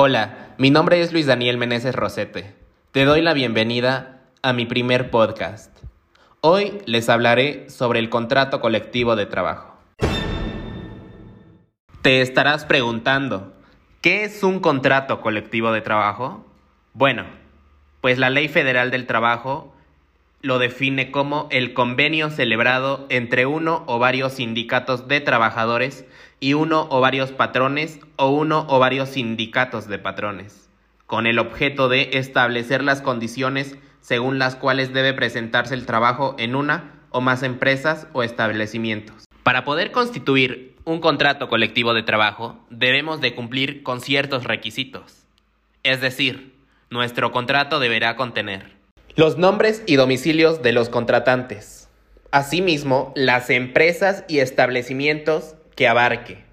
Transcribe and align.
Hola, 0.00 0.54
mi 0.58 0.70
nombre 0.70 1.00
es 1.00 1.12
Luis 1.12 1.26
Daniel 1.26 1.58
Meneses 1.58 1.92
Rosete. 1.92 2.54
Te 2.92 3.04
doy 3.04 3.20
la 3.20 3.32
bienvenida 3.32 4.20
a 4.42 4.52
mi 4.52 4.64
primer 4.64 5.10
podcast. 5.10 5.76
Hoy 6.40 6.80
les 6.86 7.08
hablaré 7.08 7.68
sobre 7.68 7.98
el 7.98 8.08
contrato 8.08 8.60
colectivo 8.60 9.16
de 9.16 9.26
trabajo. 9.26 9.76
Te 12.00 12.20
estarás 12.20 12.64
preguntando, 12.64 13.52
¿qué 14.00 14.22
es 14.22 14.44
un 14.44 14.60
contrato 14.60 15.20
colectivo 15.20 15.72
de 15.72 15.80
trabajo? 15.80 16.46
Bueno, 16.92 17.24
pues 18.00 18.18
la 18.18 18.30
Ley 18.30 18.46
Federal 18.46 18.92
del 18.92 19.04
Trabajo 19.04 19.74
lo 20.40 20.58
define 20.58 21.10
como 21.10 21.48
el 21.50 21.74
convenio 21.74 22.30
celebrado 22.30 23.06
entre 23.08 23.46
uno 23.46 23.82
o 23.86 23.98
varios 23.98 24.34
sindicatos 24.34 25.08
de 25.08 25.20
trabajadores 25.20 26.04
y 26.38 26.54
uno 26.54 26.86
o 26.90 27.00
varios 27.00 27.32
patrones 27.32 27.98
o 28.16 28.28
uno 28.28 28.64
o 28.68 28.78
varios 28.78 29.10
sindicatos 29.10 29.88
de 29.88 29.98
patrones, 29.98 30.70
con 31.06 31.26
el 31.26 31.40
objeto 31.40 31.88
de 31.88 32.10
establecer 32.12 32.84
las 32.84 33.02
condiciones 33.02 33.76
según 34.00 34.38
las 34.38 34.54
cuales 34.54 34.92
debe 34.92 35.12
presentarse 35.12 35.74
el 35.74 35.86
trabajo 35.86 36.36
en 36.38 36.54
una 36.54 36.94
o 37.10 37.20
más 37.20 37.42
empresas 37.42 38.06
o 38.12 38.22
establecimientos. 38.22 39.24
Para 39.42 39.64
poder 39.64 39.90
constituir 39.90 40.76
un 40.84 41.00
contrato 41.00 41.48
colectivo 41.48 41.94
de 41.94 42.04
trabajo, 42.04 42.64
debemos 42.70 43.20
de 43.20 43.34
cumplir 43.34 43.82
con 43.82 44.00
ciertos 44.00 44.44
requisitos. 44.44 45.26
Es 45.82 46.00
decir, 46.00 46.54
nuestro 46.90 47.32
contrato 47.32 47.80
deberá 47.80 48.14
contener 48.14 48.77
los 49.18 49.36
nombres 49.36 49.82
y 49.84 49.96
domicilios 49.96 50.62
de 50.62 50.70
los 50.70 50.90
contratantes. 50.90 51.88
Asimismo, 52.30 53.12
las 53.16 53.50
empresas 53.50 54.22
y 54.28 54.38
establecimientos 54.38 55.56
que 55.74 55.88
abarque. 55.88 56.44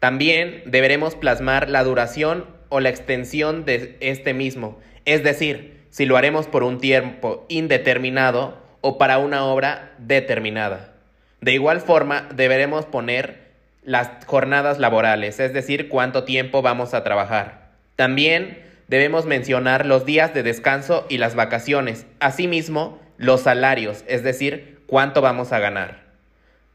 También 0.00 0.62
deberemos 0.64 1.16
plasmar 1.16 1.68
la 1.68 1.84
duración 1.84 2.46
o 2.70 2.80
la 2.80 2.88
extensión 2.88 3.66
de 3.66 3.98
este 4.00 4.32
mismo, 4.32 4.80
es 5.04 5.22
decir, 5.22 5.84
si 5.90 6.06
lo 6.06 6.16
haremos 6.16 6.46
por 6.46 6.62
un 6.62 6.80
tiempo 6.80 7.44
indeterminado 7.50 8.56
o 8.80 8.96
para 8.96 9.18
una 9.18 9.44
obra 9.44 9.92
determinada. 9.98 10.94
De 11.42 11.52
igual 11.52 11.82
forma, 11.82 12.26
deberemos 12.34 12.86
poner 12.86 13.50
las 13.82 14.08
jornadas 14.24 14.78
laborales, 14.78 15.38
es 15.40 15.52
decir, 15.52 15.90
cuánto 15.90 16.24
tiempo 16.24 16.62
vamos 16.62 16.94
a 16.94 17.04
trabajar. 17.04 17.68
También 17.96 18.64
debemos 18.88 19.26
mencionar 19.26 19.86
los 19.86 20.04
días 20.04 20.34
de 20.34 20.42
descanso 20.42 21.06
y 21.08 21.18
las 21.18 21.34
vacaciones, 21.34 22.06
asimismo 22.20 22.98
los 23.16 23.42
salarios, 23.42 24.04
es 24.06 24.22
decir, 24.22 24.80
cuánto 24.86 25.20
vamos 25.20 25.52
a 25.52 25.58
ganar. 25.58 26.04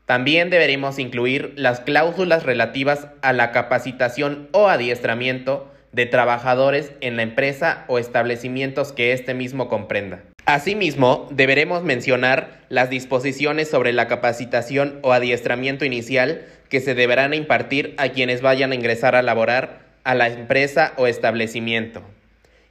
También 0.06 0.50
deberemos 0.50 0.98
incluir 0.98 1.54
las 1.56 1.82
cláusulas 1.82 2.44
relativas 2.44 3.08
a 3.22 3.32
la 3.32 3.52
capacitación 3.52 4.50
o 4.54 4.68
adiestramiento 4.68 5.72
de 5.92 6.06
trabajadores 6.06 6.94
en 7.02 7.16
la 7.16 7.24
empresa 7.24 7.86
o 7.88 8.00
establecimientos 8.00 8.92
que 8.92 9.14
éste 9.14 9.34
mismo 9.34 9.70
comprenda. 9.70 10.24
Asimismo, 10.46 11.28
deberemos 11.30 11.84
mencionar 11.84 12.62
las 12.70 12.90
disposiciones 12.90 13.70
sobre 13.70 13.94
la 13.94 14.08
capacitación 14.08 14.98
o 15.04 15.14
adiestramiento 15.14 15.86
inicial 15.86 16.48
que 16.70 16.80
se 16.80 16.96
deberán 16.96 17.36
impartir 17.36 17.94
a 17.98 18.10
quienes 18.10 18.42
vayan 18.42 18.72
a 18.72 18.76
ingresar 18.76 19.16
a 19.16 19.22
laborar 19.22 19.89
a 20.04 20.16
la 20.16 20.28
empresa 20.28 20.94
o 20.98 21.08
establecimiento. 21.08 22.02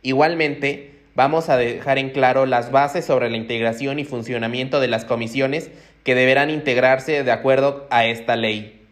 Igualmente, 0.02 0.94
vamos 1.14 1.48
a 1.48 1.56
dejar 1.56 1.98
en 1.98 2.10
claro 2.10 2.46
las 2.46 2.70
bases 2.70 3.04
sobre 3.04 3.30
la 3.30 3.36
integración 3.36 3.98
y 3.98 4.04
funcionamiento 4.04 4.80
de 4.80 4.88
las 4.88 5.04
comisiones 5.04 5.70
que 6.04 6.14
deberán 6.14 6.50
integrarse 6.50 7.24
de 7.24 7.32
acuerdo 7.32 7.86
a 7.90 8.06
esta 8.06 8.36
ley. 8.36 8.86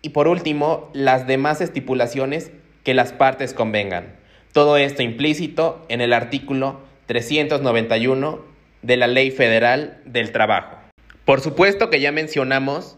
Y 0.00 0.10
por 0.10 0.28
último, 0.28 0.90
las 0.92 1.26
demás 1.26 1.60
estipulaciones 1.60 2.52
que 2.84 2.94
las 2.94 3.12
partes 3.12 3.52
convengan. 3.52 4.16
Todo 4.52 4.76
esto 4.76 5.02
implícito 5.02 5.84
en 5.88 6.00
el 6.00 6.12
artículo 6.12 6.80
391 7.06 8.44
de 8.82 8.96
la 8.96 9.06
Ley 9.06 9.30
Federal 9.30 10.00
del 10.04 10.32
Trabajo. 10.32 10.78
Por 11.24 11.40
supuesto 11.40 11.90
que 11.90 12.00
ya 12.00 12.12
mencionamos 12.12 12.96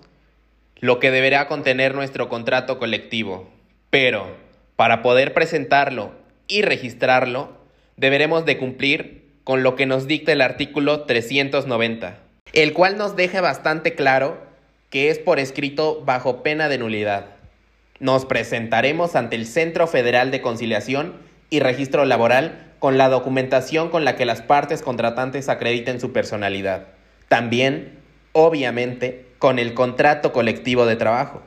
lo 0.80 0.98
que 0.98 1.10
deberá 1.10 1.48
contener 1.48 1.94
nuestro 1.94 2.28
contrato 2.28 2.78
colectivo, 2.78 3.50
pero 3.90 4.36
para 4.80 5.02
poder 5.02 5.34
presentarlo 5.34 6.12
y 6.46 6.62
registrarlo, 6.62 7.50
deberemos 7.98 8.46
de 8.46 8.56
cumplir 8.56 9.28
con 9.44 9.62
lo 9.62 9.76
que 9.76 9.84
nos 9.84 10.06
dicta 10.06 10.32
el 10.32 10.40
artículo 10.40 11.02
390, 11.02 12.16
el 12.54 12.72
cual 12.72 12.96
nos 12.96 13.14
deja 13.14 13.42
bastante 13.42 13.94
claro 13.94 14.38
que 14.88 15.10
es 15.10 15.18
por 15.18 15.38
escrito 15.38 16.02
bajo 16.06 16.42
pena 16.42 16.70
de 16.70 16.78
nulidad. 16.78 17.26
Nos 17.98 18.24
presentaremos 18.24 19.16
ante 19.16 19.36
el 19.36 19.44
Centro 19.44 19.86
Federal 19.86 20.30
de 20.30 20.40
Conciliación 20.40 21.12
y 21.50 21.60
Registro 21.60 22.06
Laboral 22.06 22.72
con 22.78 22.96
la 22.96 23.10
documentación 23.10 23.90
con 23.90 24.06
la 24.06 24.16
que 24.16 24.24
las 24.24 24.40
partes 24.40 24.80
contratantes 24.80 25.50
acrediten 25.50 26.00
su 26.00 26.14
personalidad. 26.14 26.86
También, 27.28 27.98
obviamente, 28.32 29.26
con 29.38 29.58
el 29.58 29.74
contrato 29.74 30.32
colectivo 30.32 30.86
de 30.86 30.96
trabajo. 30.96 31.42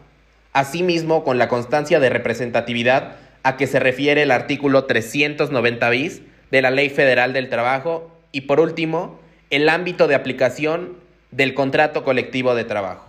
Asimismo, 0.54 1.24
con 1.24 1.40
la 1.40 1.48
constancia 1.48 2.00
de 2.00 2.10
representatividad 2.10 3.16
a 3.42 3.58
que 3.58 3.66
se 3.66 3.80
refiere 3.80 4.22
el 4.22 4.32
artículo 4.32 4.86
390 4.86 5.90
bis 5.90 6.22
de 6.52 6.62
la 6.62 6.70
Ley 6.70 6.90
Federal 6.90 7.34
del 7.34 7.50
Trabajo 7.50 8.12
y 8.32 8.42
por 8.42 8.60
último, 8.60 9.20
el 9.50 9.68
ámbito 9.68 10.08
de 10.08 10.16
aplicación 10.16 10.96
del 11.32 11.56
contrato 11.56 12.04
colectivo 12.04 12.54
de 12.54 12.64
trabajo. 12.64 13.06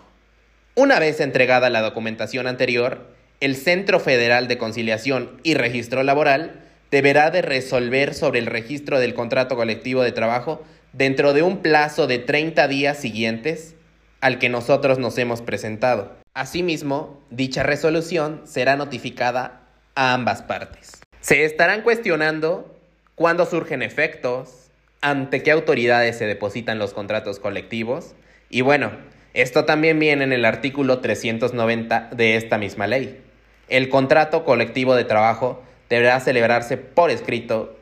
Una 0.75 0.99
vez 0.99 1.21
entregada 1.21 1.69
la 1.69 1.83
documentación 1.83 2.47
anterior, 2.47 3.06
el 3.41 3.56
Centro 3.56 4.00
Federal 4.00 4.49
de 4.49 4.56
Conciliación 4.56 5.38
y 5.43 5.53
Registro 5.53 6.03
Laboral 6.03 6.62
deberá 6.91 7.31
de 7.31 7.43
resolver 7.43 8.15
sobre 8.15 8.38
el 8.38 8.47
registro 8.47 9.00
del 9.00 9.12
contrato 9.12 9.54
colectivo 9.54 10.03
de 10.03 10.12
trabajo 10.12 10.65
dentro 10.94 11.34
de 11.34 11.43
un 11.43 11.59
plazo 11.59 12.06
de 12.06 12.19
30 12.19 12.69
días 12.69 12.99
siguientes 12.99 13.75
al 14.22 14.38
que 14.38 14.49
nosotros 14.49 14.99
nos 14.99 15.19
hemos 15.19 15.43
presentado. 15.43 16.24
Asimismo, 16.37 17.22
dicha 17.31 17.62
resolución 17.62 18.41
será 18.43 18.75
notificada 18.75 19.61
a 19.95 20.15
ambas 20.15 20.43
partes. 20.43 21.00
Se 21.21 21.45
estarán 21.45 21.83
cuestionando 21.83 22.77
cuándo 23.15 23.47
surgen 23.47 23.83
efectos, 23.83 24.69
ante 25.00 25.45
qué 25.45 25.53
autoridades 25.53 26.19
se 26.19 26.27
depositan 26.27 26.81
los 26.81 26.93
contratos 26.93 27.39
colectivos 27.39 28.17
y 28.50 28.62
bueno, 28.62 28.91
esto 29.33 29.65
también 29.65 30.00
viene 30.00 30.25
en 30.25 30.33
el 30.33 30.45
artículo 30.45 30.99
390 30.99 32.11
de 32.17 32.34
esta 32.34 32.59
misma 32.59 32.89
ley. 32.89 33.22
El 33.69 33.89
contrato 33.89 34.45
colectivo 34.45 34.97
de 34.97 35.05
trabajo 35.05 35.62
deberá 35.89 36.19
celebrarse 36.19 36.77
por 36.77 37.11
escrito 37.11 37.78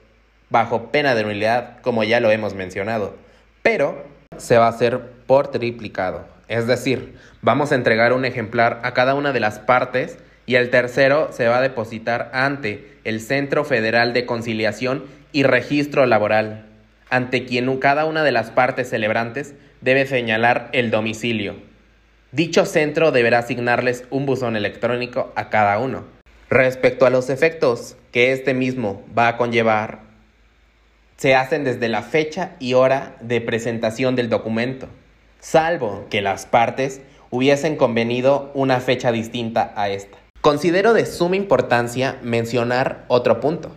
bajo 0.51 0.93
pena 0.93 1.15
de 1.15 1.25
nulidad, 1.25 1.81
como 1.81 2.05
ya 2.05 2.21
lo 2.21 2.31
hemos 2.31 2.53
mencionado, 2.53 3.17
pero 3.63 4.05
se 4.37 4.59
va 4.59 4.67
a 4.67 4.71
hacer 4.71 5.01
por 5.27 5.51
triplicado. 5.51 6.32
Es 6.49 6.67
decir, 6.67 7.15
vamos 7.41 7.73
a 7.73 7.75
entregar 7.75 8.13
un 8.13 8.25
ejemplar 8.25 8.81
a 8.83 8.95
cada 8.95 9.15
una 9.15 9.33
de 9.33 9.41
las 9.41 9.59
partes 9.59 10.19
y 10.47 10.57
el 10.57 10.71
tercero 10.71 11.31
se 11.33 11.49
va 11.49 11.59
a 11.59 11.63
depositar 11.63 12.31
ante 12.35 12.99
el 13.05 13.21
Centro 13.21 13.65
Federal 13.65 14.13
de 14.13 14.27
Conciliación 14.27 15.05
y 15.33 15.45
Registro 15.45 16.05
Laboral, 16.07 16.67
ante 17.11 17.45
quien 17.45 17.77
cada 17.79 18.05
una 18.05 18.25
de 18.25 18.33
las 18.33 18.51
partes 18.51 18.91
celebrantes 18.91 19.55
debe 19.81 20.07
señalar 20.07 20.69
el 20.73 20.91
domicilio. 20.91 21.57
Dicho 22.33 22.65
centro 22.65 23.13
deberá 23.13 23.41
asignarles 23.41 24.05
un 24.11 24.25
buzón 24.25 24.57
electrónico 24.57 25.33
a 25.37 25.51
cada 25.51 25.79
uno. 25.79 26.05
Respecto 26.49 27.07
a 27.07 27.11
los 27.11 27.31
efectos 27.31 27.97
que 28.11 28.33
este 28.33 28.55
mismo 28.55 29.05
va 29.17 29.29
a 29.29 29.37
conllevar, 29.37 30.01
se 31.17 31.35
hacen 31.35 31.65
desde 31.65 31.89
la 31.89 32.03
fecha 32.03 32.53
y 32.59 32.75
hora 32.75 33.17
de 33.21 33.41
presentación 33.41 34.17
del 34.17 34.29
documento, 34.29 34.89
salvo 35.43 36.07
que 36.09 36.23
las 36.23 36.47
partes 36.47 37.01
hubiesen 37.31 37.77
convenido 37.77 38.53
una 38.55 38.79
fecha 38.81 39.11
distinta 39.11 39.73
a 39.77 39.89
esta. 39.91 40.17
Considero 40.41 40.95
de 40.95 41.05
suma 41.05 41.37
importancia 41.37 42.17
mencionar 42.23 43.05
otro 43.09 43.41
punto. 43.41 43.73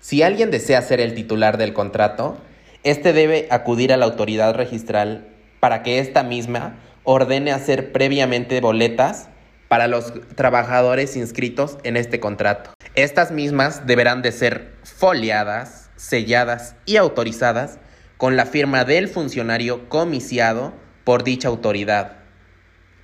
Si 0.00 0.22
alguien 0.22 0.50
desea 0.50 0.82
ser 0.82 1.00
el 1.00 1.14
titular 1.14 1.56
del 1.56 1.72
contrato, 1.72 2.36
éste 2.84 3.12
debe 3.12 3.48
acudir 3.50 3.92
a 3.92 3.96
la 3.96 4.04
autoridad 4.04 4.54
registral 4.54 5.26
para 5.60 5.82
que 5.82 5.98
ésta 5.98 6.22
misma 6.22 6.76
ordene 7.04 7.52
hacer 7.52 7.90
previamente 7.90 8.60
boletas 8.60 9.28
para 9.68 9.88
los 9.88 10.12
trabajadores 10.34 11.16
inscritos 11.16 11.78
en 11.84 11.96
este 11.96 12.20
contrato. 12.20 12.74
Estas 12.94 13.30
mismas 13.30 13.86
deberán 13.86 14.20
de 14.22 14.32
ser 14.32 14.72
foliadas, 14.84 15.90
selladas 15.96 16.76
y 16.84 16.96
autorizadas 16.96 17.78
con 18.18 18.36
la 18.36 18.44
firma 18.44 18.84
del 18.84 19.08
funcionario 19.08 19.88
comiciado 19.88 20.74
por 21.08 21.24
dicha 21.24 21.48
autoridad 21.48 22.18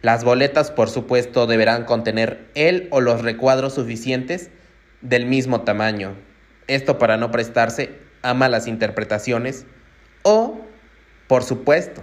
las 0.02 0.24
boletas, 0.24 0.70
por 0.70 0.90
supuesto, 0.90 1.46
deberán 1.46 1.86
contener 1.86 2.50
el 2.54 2.86
o 2.90 3.00
los 3.00 3.22
recuadros 3.22 3.76
suficientes 3.76 4.50
del 5.00 5.24
mismo 5.24 5.62
tamaño. 5.62 6.14
Esto 6.66 6.98
para 6.98 7.16
no 7.16 7.30
prestarse 7.30 7.98
a 8.20 8.34
malas 8.34 8.66
interpretaciones 8.66 9.64
o, 10.22 10.60
por 11.28 11.44
supuesto, 11.44 12.02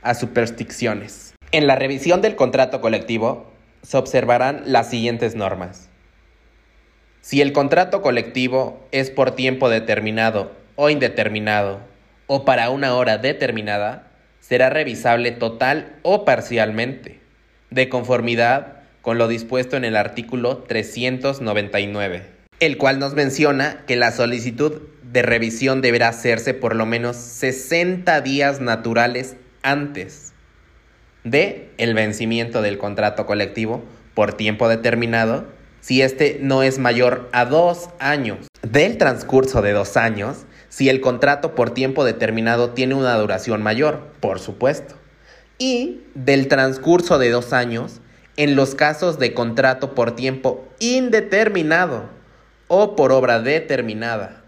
a 0.00 0.14
supersticiones. 0.14 1.34
En 1.50 1.66
la 1.66 1.76
revisión 1.76 2.22
del 2.22 2.34
contrato 2.34 2.80
colectivo 2.80 3.52
se 3.82 3.98
observarán 3.98 4.62
las 4.64 4.88
siguientes 4.88 5.34
normas. 5.34 5.90
Si 7.20 7.42
el 7.42 7.52
contrato 7.52 8.00
colectivo 8.00 8.88
es 8.90 9.10
por 9.10 9.32
tiempo 9.32 9.68
determinado 9.68 10.52
o 10.76 10.88
indeterminado 10.88 11.80
o 12.26 12.46
para 12.46 12.70
una 12.70 12.94
hora 12.94 13.18
determinada, 13.18 14.11
será 14.42 14.68
revisable 14.68 15.30
total 15.30 15.94
o 16.02 16.26
parcialmente, 16.26 17.20
de 17.70 17.88
conformidad 17.88 18.82
con 19.00 19.16
lo 19.16 19.28
dispuesto 19.28 19.76
en 19.76 19.84
el 19.84 19.96
artículo 19.96 20.58
399, 20.58 22.24
el 22.60 22.76
cual 22.76 22.98
nos 22.98 23.14
menciona 23.14 23.84
que 23.86 23.96
la 23.96 24.12
solicitud 24.12 24.82
de 25.02 25.22
revisión 25.22 25.80
deberá 25.80 26.08
hacerse 26.08 26.54
por 26.54 26.74
lo 26.74 26.84
menos 26.84 27.16
60 27.16 28.20
días 28.20 28.60
naturales 28.60 29.36
antes 29.62 30.32
de 31.24 31.70
el 31.78 31.94
vencimiento 31.94 32.62
del 32.62 32.78
contrato 32.78 33.26
colectivo 33.26 33.84
por 34.14 34.34
tiempo 34.34 34.68
determinado 34.68 35.46
si 35.80 36.02
este 36.02 36.38
no 36.40 36.62
es 36.62 36.78
mayor 36.78 37.28
a 37.32 37.44
dos 37.44 37.90
años. 37.98 38.46
Del 38.62 38.98
transcurso 38.98 39.62
de 39.62 39.72
dos 39.72 39.96
años, 39.96 40.46
si 40.72 40.88
el 40.88 41.02
contrato 41.02 41.54
por 41.54 41.74
tiempo 41.74 42.02
determinado 42.02 42.70
tiene 42.70 42.94
una 42.94 43.14
duración 43.18 43.62
mayor, 43.62 44.14
por 44.20 44.40
supuesto. 44.40 44.94
Y 45.58 46.00
del 46.14 46.48
transcurso 46.48 47.18
de 47.18 47.28
dos 47.28 47.52
años, 47.52 48.00
en 48.38 48.56
los 48.56 48.74
casos 48.74 49.18
de 49.18 49.34
contrato 49.34 49.94
por 49.94 50.16
tiempo 50.16 50.66
indeterminado 50.80 52.08
o 52.68 52.96
por 52.96 53.12
obra 53.12 53.38
determinada. 53.38 54.44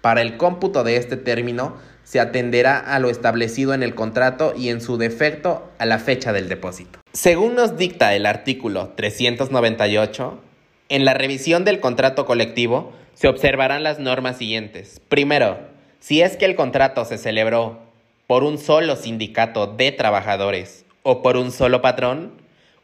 Para 0.00 0.22
el 0.22 0.38
cómputo 0.38 0.82
de 0.82 0.96
este 0.96 1.18
término, 1.18 1.76
se 2.04 2.20
atenderá 2.20 2.78
a 2.78 2.98
lo 2.98 3.10
establecido 3.10 3.74
en 3.74 3.82
el 3.82 3.94
contrato 3.94 4.54
y 4.56 4.70
en 4.70 4.80
su 4.80 4.96
defecto 4.96 5.70
a 5.76 5.84
la 5.84 5.98
fecha 5.98 6.32
del 6.32 6.48
depósito. 6.48 7.00
Según 7.12 7.54
nos 7.54 7.76
dicta 7.76 8.14
el 8.14 8.24
artículo 8.24 8.94
398, 8.96 10.40
en 10.88 11.04
la 11.04 11.12
revisión 11.12 11.66
del 11.66 11.80
contrato 11.80 12.24
colectivo 12.24 12.94
se 13.14 13.28
observarán 13.28 13.82
las 13.82 13.98
normas 13.98 14.38
siguientes. 14.38 15.00
Primero, 15.08 15.58
si 16.00 16.20
es 16.22 16.36
que 16.36 16.44
el 16.44 16.56
contrato 16.56 17.04
se 17.04 17.18
celebró 17.18 17.80
por 18.26 18.44
un 18.44 18.58
solo 18.58 18.96
sindicato 18.96 19.66
de 19.66 19.92
trabajadores 19.92 20.84
o 21.02 21.22
por 21.22 21.36
un 21.36 21.50
solo 21.50 21.82
patrón, 21.82 22.32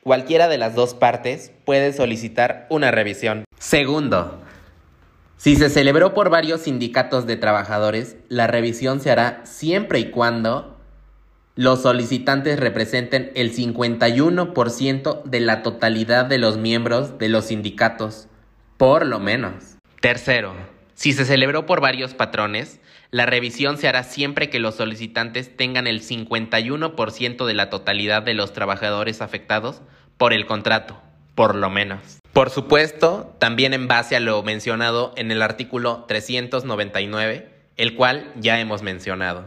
cualquiera 0.03 0.49
de 0.49 0.59
las 0.59 0.75
dos 0.75 0.95
partes 0.95 1.53
puede 1.65 1.93
solicitar 1.93 2.67
una 2.71 2.91
revisión. 2.91 3.45
Segundo, 3.59 4.41
si 5.37 5.57
se 5.57 5.71
celebró 5.71 6.15
por 6.15 6.31
varios 6.31 6.63
sindicatos 6.63 7.27
de 7.27 7.37
trabajadores, 7.37 8.17
la 8.29 8.47
revisión 8.47 9.01
se 9.01 9.11
hará 9.11 9.41
siempre 9.45 9.99
y 9.99 10.11
cuando 10.11 10.77
los 11.57 11.83
solicitantes 11.83 12.61
representen 12.61 13.33
el 13.35 13.55
51% 13.55 15.23
de 15.25 15.41
la 15.41 15.63
totalidad 15.63 16.27
de 16.27 16.39
los 16.39 16.57
miembros 16.57 17.19
de 17.19 17.29
los 17.29 17.47
sindicatos, 17.47 18.29
por 18.77 19.05
lo 19.05 19.19
menos. 19.19 19.80
Tercero, 20.01 20.55
si 20.95 21.13
se 21.13 21.27
celebró 21.27 21.67
por 21.67 21.83
varios 21.83 22.15
patrones, 22.15 22.81
la 23.11 23.27
revisión 23.27 23.77
se 23.77 23.87
hará 23.87 24.03
siempre 24.03 24.49
que 24.49 24.59
los 24.59 24.77
solicitantes 24.77 25.55
tengan 25.55 25.87
el 25.87 26.01
51% 26.01 27.45
de 27.45 27.55
la 27.55 27.69
totalidad 27.69 28.23
de 28.23 28.33
los 28.33 28.55
trabajadores 28.55 29.21
afectados 29.21 29.83
por 30.17 30.33
el 30.33 30.47
contrato, 30.47 30.99
por 31.35 31.55
lo 31.55 31.69
menos. 31.69 32.01
Por 32.33 32.49
supuesto, 32.49 33.37
también 33.39 33.75
en 33.75 33.89
base 33.89 34.17
a 34.17 34.21
lo 34.21 34.43
mencionado 34.43 35.13
en 35.17 35.31
el 35.31 35.43
artículo 35.43 36.07
399, 36.09 37.51
el 37.77 37.95
cual 37.95 38.33
ya 38.37 38.59
hemos 38.59 38.83
mencionado. 38.83 39.45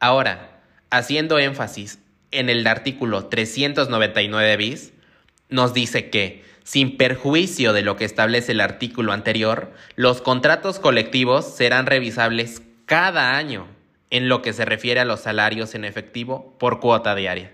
Ahora, 0.00 0.62
haciendo 0.88 1.38
énfasis 1.38 1.98
en 2.30 2.48
el 2.48 2.66
artículo 2.66 3.26
399 3.26 4.56
bis, 4.56 4.94
nos 5.50 5.74
dice 5.74 6.08
que, 6.08 6.42
sin 6.64 6.96
perjuicio 6.96 7.72
de 7.72 7.82
lo 7.82 7.96
que 7.96 8.04
establece 8.04 8.52
el 8.52 8.60
artículo 8.60 9.12
anterior, 9.12 9.72
los 9.96 10.20
contratos 10.20 10.78
colectivos 10.78 11.46
serán 11.46 11.86
revisables 11.86 12.62
cada 12.86 13.36
año 13.36 13.66
en 14.10 14.28
lo 14.28 14.42
que 14.42 14.52
se 14.52 14.64
refiere 14.64 15.00
a 15.00 15.04
los 15.04 15.20
salarios 15.20 15.74
en 15.74 15.84
efectivo 15.84 16.54
por 16.58 16.80
cuota 16.80 17.14
diaria. 17.14 17.52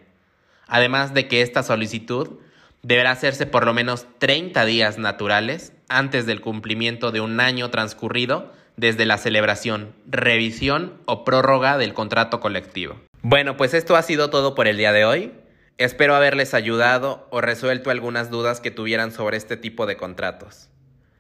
Además 0.67 1.15
de 1.15 1.29
que 1.29 1.43
esta 1.43 1.63
solicitud 1.63 2.41
deberá 2.83 3.13
hacerse 3.13 3.47
por 3.47 3.65
lo 3.65 3.73
menos 3.73 4.07
30 4.19 4.65
días 4.65 4.99
naturales 4.99 5.73
antes 5.89 6.27
del 6.27 6.41
cumplimiento 6.41 7.11
de 7.11 7.21
un 7.21 7.41
año 7.41 7.71
transcurrido 7.71 8.53
desde 8.77 9.07
la 9.07 9.19
celebración, 9.19 9.95
revisión 10.07 10.95
o 11.05 11.25
prórroga 11.25 11.79
del 11.79 11.95
contrato 11.95 12.41
colectivo. 12.41 13.01
Bueno, 13.23 13.57
pues 13.57 13.75
esto 13.75 13.97
ha 13.97 14.03
sido 14.03 14.31
todo 14.31 14.55
por 14.55 14.69
el 14.69 14.77
día 14.77 14.93
de 14.93 15.05
hoy. 15.05 15.33
Espero 15.79 16.17
haberles 16.17 16.55
ayudado 16.55 17.29
o 17.31 17.41
resuelto 17.41 17.91
algunas 17.91 18.31
dudas 18.31 18.61
que 18.61 18.73
tuvieran 18.73 19.13
sobre 19.13 19.37
este 19.37 19.57
tipo 19.57 19.87
de 19.87 19.97
contratos. 19.97 20.69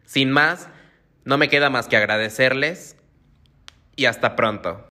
Sin 0.04 0.32
más, 0.32 0.68
no 1.24 1.38
me 1.38 1.48
queda 1.48 1.70
más 1.70 1.86
que 1.86 1.96
agradecerles 1.96 2.96
y 3.94 4.06
hasta 4.06 4.34
pronto. 4.34 4.88